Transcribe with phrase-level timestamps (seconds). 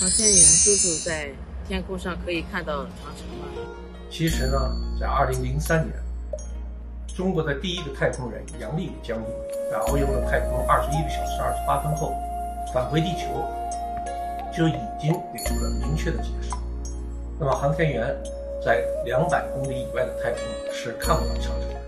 [0.00, 1.28] 航天员叔叔在
[1.66, 3.48] 天空上可以看到长城吗？
[4.08, 4.56] 其实呢
[4.98, 5.96] 在二零零三年
[7.16, 9.26] 中国的第一个太空人杨利伟将军
[9.72, 12.14] 在遨游了太空二十一个小时二十八分后
[12.72, 13.44] 返回地球
[14.56, 16.54] 就已经给出了明确的解释。
[17.36, 18.16] 那么航天员
[18.64, 20.40] 在两百公里以外的太空
[20.72, 21.87] 是看不到长城的。